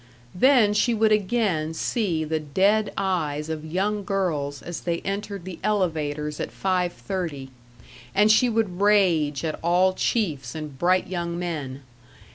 Then 0.33 0.73
she 0.73 0.95
would 0.95 1.11
again 1.11 1.75
see 1.75 2.23
the 2.23 2.39
dead 2.39 2.91
eyes 2.97 3.49
of 3.49 3.63
young 3.63 4.03
girls 4.03 4.63
as 4.63 4.79
they 4.81 4.99
entered 5.01 5.45
the 5.45 5.59
elevators 5.63 6.39
at 6.39 6.49
five 6.51 6.91
thirty, 6.91 7.51
and 8.15 8.31
she 8.31 8.49
would 8.49 8.81
rage 8.81 9.43
at 9.45 9.59
all 9.61 9.93
chiefs 9.93 10.55
and 10.55 10.75
bright 10.79 11.05
young 11.05 11.37
men.... 11.37 11.83